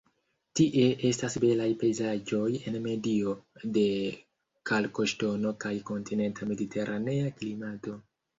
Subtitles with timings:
[0.59, 3.35] Tie estas belaj pejzaĝoj en medio
[3.77, 3.85] de
[4.71, 7.97] kalkoŝtono kaj kontinenta-mediteranea klimato.